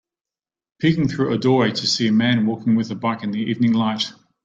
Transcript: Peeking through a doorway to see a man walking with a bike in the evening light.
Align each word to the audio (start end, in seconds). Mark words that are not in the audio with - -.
Peeking 0.79 1.07
through 1.07 1.31
a 1.31 1.37
doorway 1.37 1.69
to 1.69 1.85
see 1.85 2.07
a 2.07 2.11
man 2.11 2.47
walking 2.47 2.73
with 2.73 2.89
a 2.89 2.95
bike 2.95 3.21
in 3.21 3.29
the 3.29 3.37
evening 3.39 3.73
light. 3.73 4.11